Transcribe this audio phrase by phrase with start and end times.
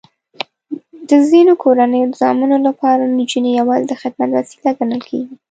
[1.09, 5.35] د ځینو کورنیو د زامنو لپاره نجونې یواځې د خدمت وسیله ګڼل کېږي.